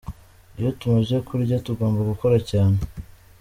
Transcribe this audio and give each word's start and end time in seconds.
Iyo 0.59 0.69
tumaze 0.79 1.15
kurya 1.27 1.57
tugomba 1.65 1.99
gukora 2.11 2.37
cyane. 2.49 2.77